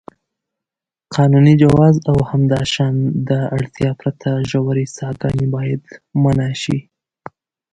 قانوني 1.15 1.53
جواز 1.61 1.95
او 2.09 2.17
همداشان 2.31 2.95
د 3.29 3.29
اړتیا 3.55 3.91
پرته 4.01 4.29
ژورې 4.51 4.85
څاګانې 4.97 5.45
باید 5.55 5.83
منع 6.23 6.51
شي. 6.61 6.79